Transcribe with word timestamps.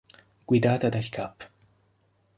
Guidata 0.51 0.89
dal 0.95 1.09
cap. 1.19 1.47